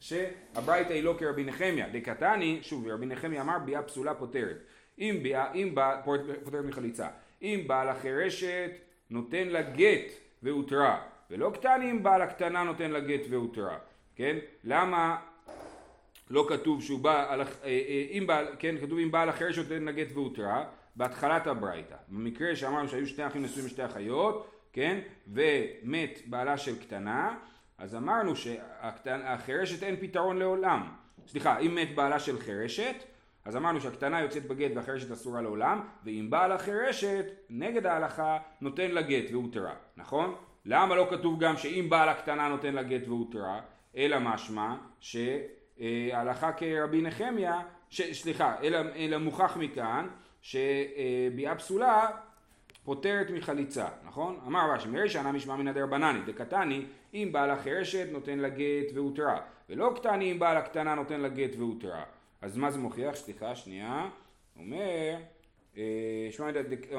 [0.00, 4.56] שהברייתא היא לא כרבי נחמיה, דקתני, שוב רבי נחמיה אמר ביאה פסולה פותרת,
[4.98, 7.08] אם ביאה, אם בא, פותרת מחליצה,
[7.42, 8.70] אם בעל החירשת
[9.10, 10.12] נותן לה גט
[10.42, 13.78] והותרה, ולא קטני אם בעל הקטנה נותן לה גט והותרה,
[14.16, 14.36] כן?
[14.64, 15.16] למה
[16.30, 19.92] לא כתוב שהוא בא, אה, אה, אם בעל, כן, כתוב אם בעל החירשת נותן לה
[19.92, 20.64] גט והותרה,
[20.96, 21.96] בהתחלת הברייתא.
[22.08, 27.36] במקרה שאמרנו שהיו שני אחים נשואים ושתי אחיות, כן, ומת בעלה של קטנה,
[27.78, 30.88] אז אמרנו שהחירשת אין פתרון לעולם.
[31.26, 32.94] סליחה, אם מת בעלה של חירשת,
[33.44, 39.02] אז אמרנו שהקטנה יוצאת בגט והחירשת אסורה לעולם, ואם בעל החירשת, נגד ההלכה, נותן לה
[39.02, 40.34] גט והותרה, נכון?
[40.64, 43.60] למה לא כתוב גם שאם בעל הקטנה נותן לה גט והותרה,
[43.96, 50.08] אלא משמע שההלכה כרבי נחמיה, סליחה, אלא, אלא מוכח מכאן
[50.42, 52.08] שביאה פסולה
[52.84, 54.40] פותרת מחליצה, נכון?
[54.46, 59.40] אמר רש"י, מרי שנה משמע מן הדרבנני, דקתני, אם בעל החירשת נותן לה גט והותרה,
[59.68, 62.04] ולא קטני אם בעל הקטנה נותן לה גט והותרה.
[62.42, 63.14] אז מה זה מוכיח?
[63.14, 64.08] סליחה, שנייה.
[64.58, 65.14] אומר,
[65.76, 66.50] אה, שמע,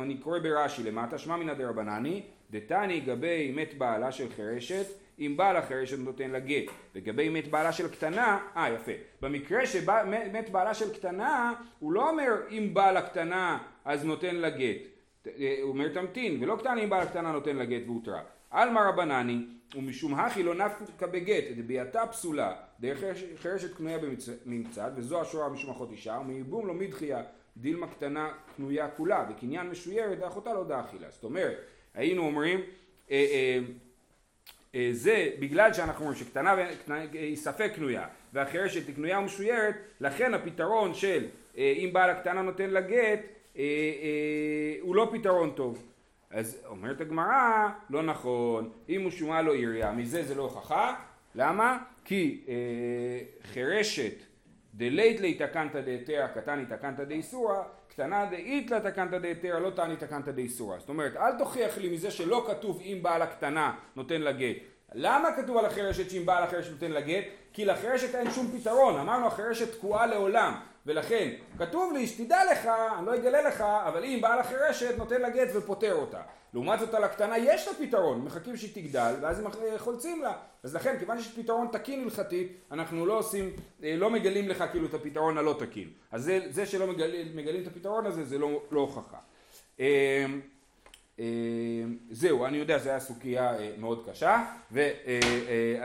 [0.02, 4.86] אני קורא ברש"י למטה, שמע מן הדרבנני, דתני גבי מת בעלה של חירשת,
[5.20, 6.72] אם בעל החירשת נותן לה גט.
[6.96, 8.92] לגבי מת בעלה של קטנה, אה יפה.
[9.22, 14.82] במקרה שמת בעלה של קטנה, הוא לא אומר אם בעל הקטנה אז נותן לה גט.
[15.28, 18.22] אה, הוא אומר תמתין, ולא קטנה אם בעל הקטנה נותן לה גט והותרה.
[18.52, 19.46] עלמא רבנני,
[19.76, 23.04] ומשום הכי לא נפקא בגט, דביעתה פסולה, דרך
[23.36, 23.98] חרשת קנויה
[24.46, 27.24] במקצת, וזו השורה משום אחות אישה, ומייבום לא מדחייה,
[27.58, 31.08] דילמה קטנה קנויה כולה, וקניין משוירת, ואחותה לא דאכילה.
[31.10, 31.58] זאת אומרת,
[31.94, 32.66] היינו אומרים, אה,
[33.12, 33.60] אה,
[34.92, 36.56] זה בגלל שאנחנו אומרים שקטנה
[37.14, 41.26] היא ספק קנויה, והחרשת היא קנויה ומשוירת, לכן הפתרון של
[41.58, 43.20] אם בעל הקטנה נותן לה גט,
[44.82, 45.84] הוא לא פתרון טוב.
[46.34, 50.96] אז אומרת הגמרא, לא נכון, אם הוא שומע לו עירייה, מזה זה לא הוכחה,
[51.36, 51.78] למה?
[52.06, 52.54] כי אה,
[53.44, 54.14] חירשת
[54.74, 60.80] דלית לי תקנתא דהיתרא קטני תקנתא דאיסורא קטנה דאיתלה תקנתא דהיתרא לא תעני תקנתא דאיסורא.
[60.80, 64.58] זאת אומרת אל תוכיח לי מזה שלא כתוב אם בעל הקטנה נותן לה גט.
[64.94, 67.24] למה כתוב על החירשת שאם בעל החירשת נותן לה גט?
[67.54, 69.00] כי לחירשת אין שום פתרון.
[69.00, 70.54] אמרנו החירשת תקועה לעולם
[70.86, 75.30] ולכן כתוב לי שתדע לך, אני לא אגלה לך, אבל אם בעל החירשת נותן לה
[75.30, 76.22] גט ופותר אותה.
[76.54, 79.46] לעומת זאת על הקטנה יש לה פתרון, מחכים שהיא תגדל ואז הם
[79.78, 80.34] חולצים לה.
[80.64, 83.50] אז לכן כיוון שיש פתרון תקין הלכתית, אנחנו לא עושים,
[83.84, 85.90] אה, לא מגלים לך כאילו את הפתרון הלא תקין.
[86.12, 89.18] אז זה, זה שלא מגלים, מגלים את הפתרון הזה זה לא, לא הוכחה.
[89.80, 90.26] אה,
[91.20, 91.26] אה,
[92.12, 94.90] זהו, אני יודע, זו הייתה סוגיה מאוד קשה, ו,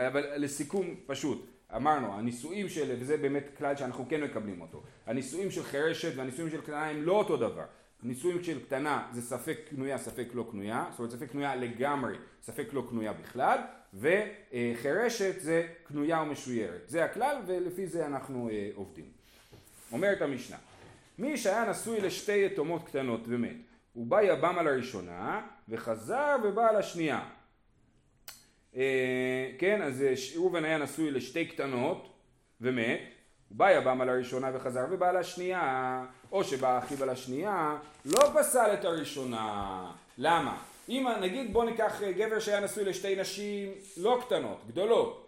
[0.07, 5.63] אבל לסיכום פשוט, אמרנו, הנישואים של, וזה באמת כלל שאנחנו כן מקבלים אותו, הנישואים של
[5.63, 7.65] חירשת והנישואים של קטנה הם לא אותו דבר.
[8.03, 12.73] נישואים של קטנה זה ספק קנויה, ספק לא קנויה, זאת אומרת ספק קנויה לגמרי, ספק
[12.73, 13.59] לא קנויה בכלל,
[13.93, 16.81] וחירשת זה קנויה ומשוירת.
[16.87, 19.05] זה הכלל ולפי זה אנחנו אה, עובדים.
[19.91, 20.57] אומרת המשנה,
[21.17, 23.57] מי שהיה נשוי לשתי יתומות קטנות ומת,
[23.93, 27.29] הוא בא יבם על הראשונה וחזר ובא על השנייה.
[28.75, 32.09] אה, כן, אז אה, ראובן היה נשוי לשתי קטנות
[32.61, 32.99] ומת,
[33.51, 38.73] בא יבם על הראשונה וחזר ובא על השנייה, או שבא אחיו על השנייה, לא פסל
[38.73, 39.91] את הראשונה.
[40.17, 40.57] למה?
[40.89, 45.25] אם נגיד בוא ניקח אה, גבר שהיה נשוי לשתי נשים לא קטנות, גדולות,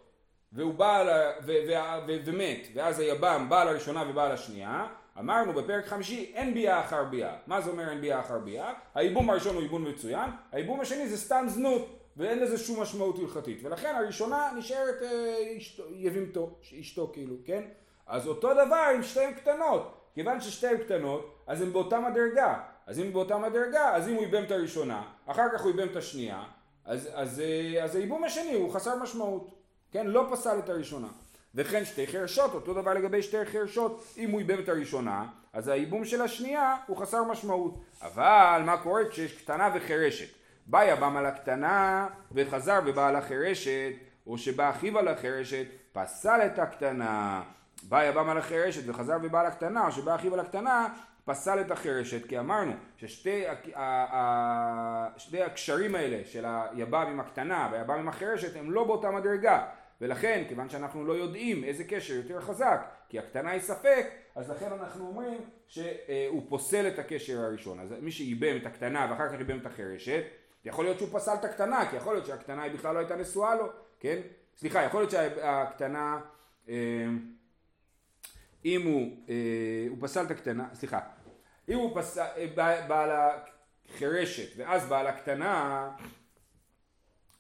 [0.54, 1.08] והוא בא על,
[1.44, 1.72] ו, ו,
[2.08, 4.88] ו, ומת, ואז היבם בא על הראשונה ובא על השנייה,
[5.20, 7.36] אמרנו בפרק חמישי אין ביאה אחר ביאה.
[7.48, 8.74] מה זה אומר אין ביאה אחר ביאה?
[8.96, 12.01] הייבום הראשון הוא ייבום מצוין, הייבום השני זה סתם זנות.
[12.18, 13.60] ואין לזה שום משמעות הלכתית.
[13.64, 15.38] ולכן הראשונה נשארת אה,
[15.92, 17.64] יבימתו, אשתו כאילו, כן?
[18.08, 19.98] אז אותו דבר עם שתיהן קטנות.
[20.14, 22.60] כיוון ששתיהן קטנות, אז הן באותה מדרגה.
[22.88, 25.96] אז אם באותה מדרגה, אז אם הוא ייבם את הראשונה, אחר כך הוא ייבם את
[25.96, 26.44] השנייה,
[26.86, 29.52] אז, אז, אה, אז הייבום השני הוא חסר משמעות.
[29.92, 30.08] כן?
[30.08, 31.08] לא פסל את הראשונה.
[31.56, 36.06] וכן שתי חרשות, אותו דבר לגבי שתי חרשות, אם הוא ייבם את הראשונה, אז הייבום
[36.06, 37.82] של השנייה הוא חסר משמעות.
[38.02, 40.41] אבל מה קורה כשיש קטנה וחרשת?
[40.72, 43.92] בא יבם על הקטנה וחזר ובא על החירשת,
[44.28, 47.44] או שבא אחיו על החירשת, פסל את הקטנה.
[47.84, 50.88] בא יבם על החירשת וחזר ובא על הקטנה, או שבא אחיו על הקטנה,
[51.26, 53.44] פסל את החירשת, כי אמרנו ששתי
[55.18, 59.66] שתי הקשרים האלה של היבם עם הקטנה והיבם עם החירשת הם לא באותה מדרגה.
[60.02, 64.72] ולכן, כיוון שאנחנו לא יודעים איזה קשר יותר חזק, כי הקטנה היא ספק, אז לכן
[64.72, 67.80] אנחנו אומרים שהוא פוסל את הקשר הראשון.
[67.80, 70.24] אז מי שייבם את הקטנה ואחר כך ייבם את החירשת,
[70.66, 73.56] יכול להיות שהוא פסל את הקטנה, כי יכול להיות שהקטנה היא בכלל לא הייתה נשואה
[73.56, 73.70] לו,
[74.00, 74.22] כן?
[74.58, 76.20] סליחה, יכול להיות שהקטנה,
[76.70, 76.76] אה,
[78.66, 79.36] אם הוא, אה,
[79.90, 81.00] הוא פסל את הקטנה, סליחה,
[81.70, 85.90] אם הוא פסל, אה, בעל החירשת ואז בעל הקטנה,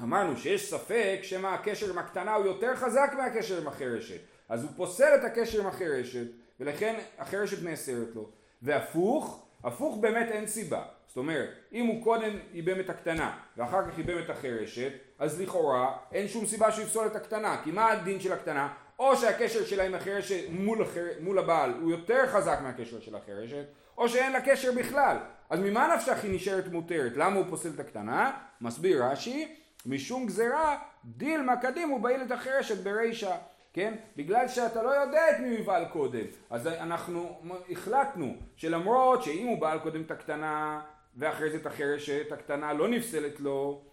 [0.02, 4.72] אמרנו שיש ספק שמא הקשר עם הקטנה הוא יותר חזק מהקשר עם החרשת, אז הוא
[4.76, 6.28] פוסל את הקשר עם החרשת,
[6.60, 8.30] ולכן החרשת נאסרת לו.
[8.62, 10.84] והפוך, הפוך באמת אין סיבה.
[11.12, 15.98] זאת אומרת, אם הוא קודם ייבם את הקטנה ואחר כך ייבם את החרשת, אז לכאורה
[16.12, 18.74] אין שום סיבה שהוא יפסול את הקטנה, כי מה הדין של הקטנה?
[19.00, 21.06] או שהקשר שלה עם החרשת מול, החר...
[21.20, 23.66] מול הבעל הוא יותר חזק מהקשר של החרשת,
[23.98, 25.18] או שאין לה קשר בכלל.
[25.50, 27.12] אז ממה נפשך היא נשארת מותרת?
[27.16, 28.32] למה הוא פוסל את הקטנה?
[28.62, 31.54] מסביר רש"י, משום גזירה דילמה
[32.02, 33.36] בעיל את החרשת ברישה.
[33.74, 33.94] כן?
[34.16, 36.26] בגלל שאתה לא יודע את מי הוא יבעל קודם.
[36.50, 40.82] אז אנחנו החלטנו שלמרות שאם הוא בעל קודם את הקטנה
[41.16, 43.84] ואחרי זה את החרשת הקטנה לא נפסלת לו,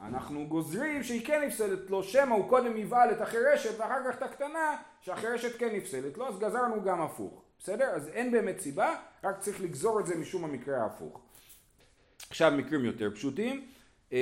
[0.00, 4.22] אנחנו גוזרים שהיא כן נפסלת לו, שמא הוא קודם יבעל את החרשת ואחר כך את
[4.22, 7.42] הקטנה שהחרשת כן נפסלת לו, אז גזרנו גם הפוך.
[7.58, 7.84] בסדר?
[7.84, 11.20] אז אין באמת סיבה, רק צריך לגזור את זה משום המקרה ההפוך.
[12.30, 13.68] עכשיו מקרים יותר פשוטים.
[14.12, 14.18] אה,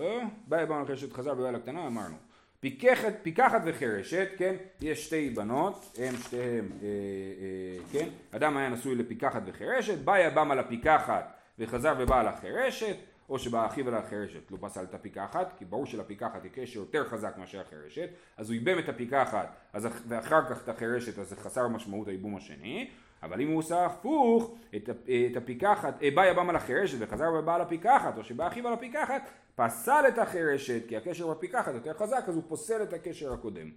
[0.00, 2.16] אה, באי בא חרשת חזר ובא לקטנה אמרנו.
[2.64, 8.94] פיקחת, פיקחת וחרשת, כן, יש שתי בנות, הם שתיהם, אה, אה, כן, אדם היה נשוי
[8.94, 12.96] לפיקחת וחרשת, באי הבם על הפיקחת וחזר ובא על החרשת,
[13.28, 17.08] או שבא אחיו על החרשת, לא פסל את הפיקחת, כי ברור שלפיקחת היא קשר יותר
[17.08, 21.36] חזק מאשר החרשת, אז הוא ייבם את הפיקחת, אז, ואחר כך את החרשת, אז זה
[21.36, 22.90] חסר משמעות הייבום השני,
[23.22, 24.88] אבל אם הוא עושה הפוך, את,
[25.30, 28.74] את הפיקחת, אה, בא יבם על החרשת וחזר ובא על הפיקחת, או שבא אחיו על
[28.74, 29.22] הפיקחת,
[29.56, 33.70] פסל את החרשת, כי הקשר בפיקחת יותר חזק, אז הוא פוסל את הקשר הקודם.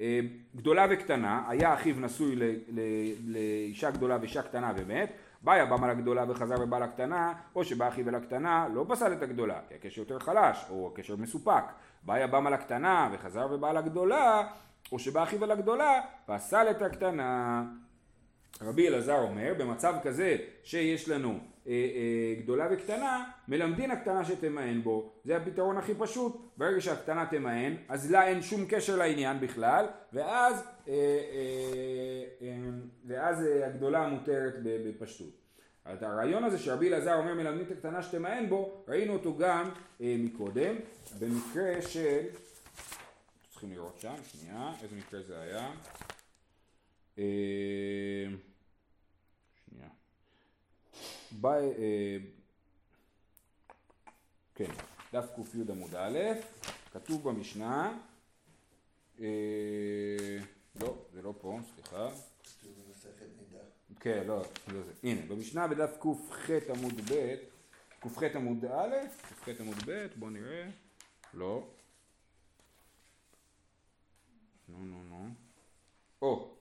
[0.00, 0.20] אה,
[0.56, 2.36] גדולה וקטנה, היה אחיו נשוי
[3.24, 8.08] לאישה גדולה ואישה קטנה ומת, בא יבם על הגדולה וחזר ובא לקטנה, או שבא אחיו
[8.08, 11.64] אל הקטנה, לא פסל את הגדולה, כי הקשר יותר חלש, או הקשר מסופק.
[12.02, 14.48] בא יבם על הקטנה וחזר ובא לגדולה,
[14.92, 17.64] או שבא אחיו אל הגדולה, פסל את הקטנה.
[18.62, 21.38] רבי אלעזר אומר, במצב כזה שיש לנו
[22.38, 25.12] גדולה וקטנה, מלמדין הקטנה שתמאן בו.
[25.24, 26.48] זה הפתרון הכי פשוט.
[26.58, 32.56] ברגע שהקטנה תמאן, אז לה אין שום קשר לעניין בכלל, ואז, אה, אה, אה,
[33.06, 35.38] ואז אה, הגדולה מותרת בפשטות.
[35.84, 40.16] אז הרעיון הזה שרבי אלעזר אומר מלמדין את הקטנה שתמאן בו, ראינו אותו גם אה,
[40.18, 40.76] מקודם,
[41.18, 42.20] במקרה של,
[43.50, 45.70] צריכים לראות שם, שנייה, איזה מקרה זה היה?
[47.18, 47.24] אה.
[51.40, 51.46] ב...
[51.46, 52.16] אה,
[54.54, 54.70] כן,
[55.12, 56.18] דף קי עמוד א',
[56.92, 57.98] כתוב במשנה,
[59.20, 59.26] אה,
[60.80, 62.08] לא, זה לא פה, סליחה.
[64.00, 64.92] כן, לא, לא זה.
[65.02, 65.96] הנה, במשנה בדף
[66.46, 67.34] קח עמוד ב',
[68.20, 68.94] קח עמוד א',
[69.44, 70.68] קח עמוד ב', בוא נראה.
[71.34, 71.66] לא.
[74.68, 75.28] נו, נו, נו.
[76.22, 76.54] או,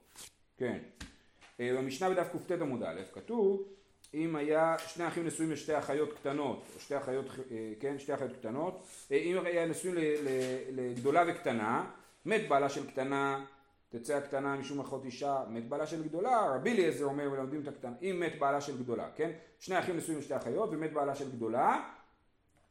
[0.58, 0.80] כן.
[1.60, 3.77] במשנה בדף קט עמוד א', כתוב
[4.14, 8.32] אם היה שני אחים נשואים לשתי אחיות קטנות, או שתי אחיות, אה, כן, שתי אחיות
[8.32, 9.96] קטנות, אה, אם היה נשואים
[10.72, 11.90] לגדולה וקטנה,
[12.26, 13.46] מת בעלה של קטנה,
[13.90, 17.94] תצא הקטנה משום אחות אישה, מת בעלה של גדולה, רבי אליעזר אומר מלמדים את הקטנה,
[18.02, 19.32] אם מת בעלה של גדולה, כן?
[19.60, 21.84] שני אחים נשואים לשתי אחיות ומת בעלה של גדולה,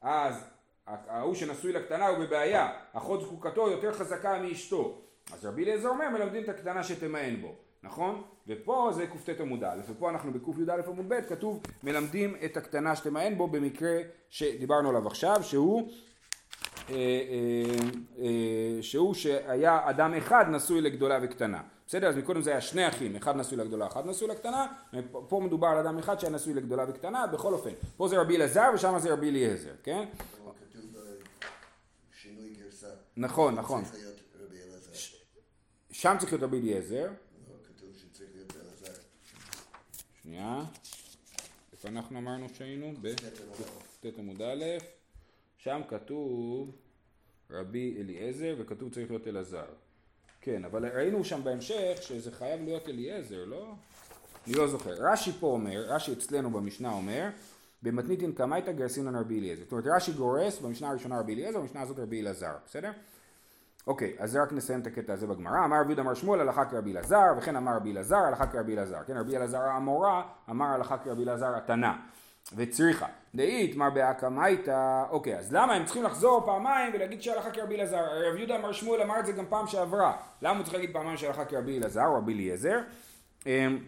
[0.00, 0.44] אז
[0.86, 6.44] ההוא שנשוי לקטנה הוא בבעיה, אחות זקוקתו יותר חזקה מאשתו, אז רבי אליעזר אומר מלמדים
[6.44, 7.54] את הקטנה שתמאן בו.
[7.82, 8.22] נכון?
[8.48, 13.38] ופה זה קט עמוד א', ופה אנחנו בקי"א עמוד ב', כתוב מלמדים את הקטנה שתמען
[13.38, 13.98] בו במקרה
[14.30, 15.90] שדיברנו עליו עכשיו, שהוא
[16.90, 17.74] אה, אה,
[18.18, 21.62] אה, שהוא שהיה אדם אחד נשוי לגדולה וקטנה.
[21.86, 22.08] בסדר?
[22.08, 24.66] אז מקודם זה היה שני אחים, אחד נשוי לגדולה, אחד נשוי לקטנה,
[25.10, 28.70] פה מדובר על אדם אחד שהיה נשוי לגדולה וקטנה, בכל אופן, פה זה רבי אלעזר
[28.74, 30.04] ושם זה רבי אליעזר, כן?
[33.16, 33.84] נכון, נכון.
[35.90, 37.08] שם צריך להיות רבי אליעזר.
[40.26, 40.62] שנייה.
[41.72, 42.92] איפה אנחנו אמרנו שהיינו?
[43.02, 44.64] בט' עמוד א',
[45.56, 46.76] שם כתוב
[47.50, 49.66] רבי אליעזר וכתוב צריך להיות אלעזר.
[50.40, 53.72] כן, אבל ראינו שם בהמשך שזה חייב להיות אליעזר, לא?
[54.46, 54.94] אני לא זוכר.
[55.12, 57.28] רש"י פה אומר, רש"י אצלנו במשנה אומר,
[57.82, 59.62] במתניתין קמייתא גרסינן רבי אליעזר.
[59.62, 62.90] זאת אומרת רש"י גורס במשנה הראשונה רבי אליעזר, במשנה הזאת רבי אלעזר, בסדר?
[63.86, 65.64] אוקיי, אז רק נסיים את הקטע הזה בגמרא.
[65.64, 68.98] אמר רבי אמר שמואל הלכה כרבי אלעזר, וכן אמר רבי אלעזר הלכה כרבי אלעזר.
[69.06, 71.92] כן, רבי אלעזר המורה אמר הלכה כרבי אלעזר התנא.
[72.56, 73.06] וצריכה.
[73.34, 78.04] דאית מר באקמייתא, אוקיי, אז למה הם צריכים לחזור פעמיים ולהגיד שהלכה כרבי אלעזר?
[78.30, 80.16] רבי יהודה אמר שמואל אמר את זה גם פעם שעברה.
[80.42, 82.78] למה הוא צריך להגיד פעמיים שהלכה כרבי אלעזר או רבי אליעזר?
[83.46, 83.78] אמ,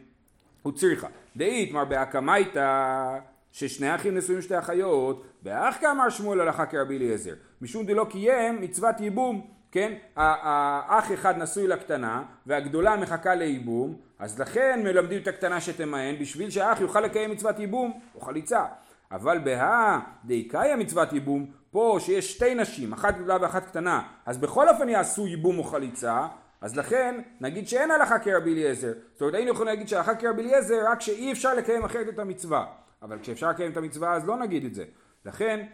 [0.62, 1.08] הוא צריכה.
[1.36, 3.18] דאית מר באקמייתא
[3.52, 7.34] ששני אחים נשואים שתי אחיות, באח כאמר שמואל הלכה כרבי אליעזר.
[7.62, 9.57] משום דלא קיים מצוות ייבום.
[9.78, 16.50] כן, האח אחד נשוי לקטנה והגדולה מחכה לייבום אז לכן מלמדים את הקטנה שתמהן בשביל
[16.50, 18.64] שהאח יוכל לקיים מצוות ייבום או חליצה
[19.10, 24.68] אבל בהא דאיקאיה מצוות ייבום, פה שיש שתי נשים, אחת גדולה ואחת קטנה, אז בכל
[24.68, 26.26] אופן יעשו ייבום או חליצה,
[26.60, 28.92] אז לכן נגיד שאין הלכה כרבי אליעזר.
[29.12, 32.66] זאת אומרת היינו יכולים להגיד שהלכה כרבי אליעזר רק שאי אפשר לקיים אחרת את המצווה.
[33.02, 34.84] אבל כשאפשר לקיים את המצווה אז לא נגיד את זה.
[35.24, 35.66] לכן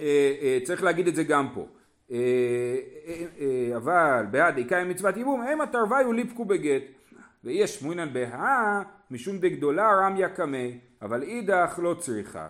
[0.00, 1.66] אה, אה, צריך להגיד את זה גם פה.
[2.12, 2.16] אה,
[3.06, 6.82] אה, אה, אבל בעד עיקר מצוות ייבום המה תרוויו ליפקו בגט.
[7.44, 12.46] ויש שמואנן בהא משום דגדולה רמיא קמיה אבל אידך לא צריכא.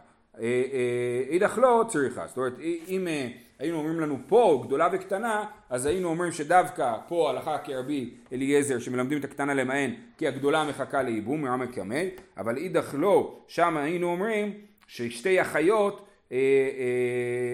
[1.29, 2.27] אידך לא צריכא.
[2.27, 2.53] זאת אומרת
[2.89, 3.09] אם
[3.59, 9.19] היינו אומרים לנו פה גדולה וקטנה אז היינו אומרים שדווקא פה הלכה כרבי אליעזר שמלמדים
[9.19, 14.53] את הקטנה למען כי הגדולה מחכה לייבום רמיא קמיה אבל אידך לא שם היינו אומרים
[14.87, 16.08] ששתי אחיות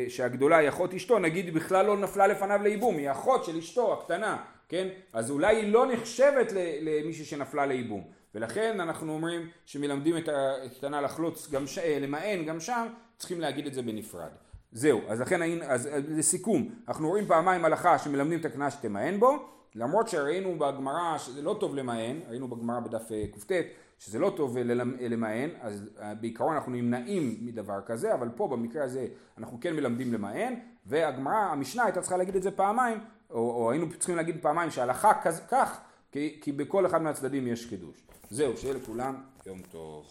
[0.08, 4.36] שהגדולה היא אחות אשתו, נגיד בכלל לא נפלה לפניו לייבום, היא אחות של אשתו הקטנה,
[4.68, 4.88] כן?
[5.12, 8.04] אז אולי היא לא נחשבת למישהי שנפלה לייבום.
[8.34, 10.28] ולכן אנחנו אומרים שמלמדים את
[10.64, 11.78] הקטנה לחלוץ, גם ש...
[11.78, 14.30] אה, למען גם שם, צריכים להגיד את זה בנפרד.
[14.72, 20.08] זהו, אז לכן, אז לסיכום, אנחנו רואים פעמיים הלכה שמלמדים את הקטנה שתמען בו, למרות
[20.08, 23.08] שראינו בגמרא שזה לא טוב למען, ראינו בגמרא בדף
[23.46, 23.66] קט
[23.98, 24.58] שזה לא טוב
[25.00, 29.06] למען, אז אה, בעיקרון אנחנו נמנעים מדבר כזה, אבל פה במקרה הזה
[29.38, 30.54] אנחנו כן מלמדים למען,
[30.86, 32.98] והגמרא, המשנה הייתה צריכה להגיד את זה פעמיים,
[33.30, 35.12] או, או היינו צריכים להגיד פעמיים שההלכה
[35.48, 35.80] כך,
[36.12, 38.06] כי, כי בכל אחד מהצדדים יש חידוש.
[38.30, 39.14] זהו, שיהיה לכולם
[39.46, 40.06] יום טוב.